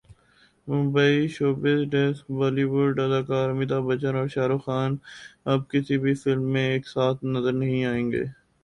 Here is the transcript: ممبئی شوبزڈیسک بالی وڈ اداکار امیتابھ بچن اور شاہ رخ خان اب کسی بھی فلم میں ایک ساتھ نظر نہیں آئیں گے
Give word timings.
ممبئی 0.67 1.17
شوبزڈیسک 1.35 2.25
بالی 2.37 2.65
وڈ 2.73 2.95
اداکار 2.99 3.47
امیتابھ 3.49 3.85
بچن 3.89 4.13
اور 4.17 4.27
شاہ 4.33 4.47
رخ 4.51 4.61
خان 4.65 4.91
اب 5.51 5.59
کسی 5.71 5.95
بھی 6.03 6.13
فلم 6.21 6.45
میں 6.53 6.67
ایک 6.71 6.83
ساتھ 6.87 7.19
نظر 7.33 7.53
نہیں 7.61 7.85
آئیں 7.85 8.11
گے 8.11 8.23